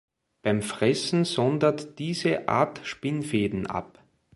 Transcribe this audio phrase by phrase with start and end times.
[0.41, 4.01] Beim Fressen sondert diese Art Spinnfäden ab.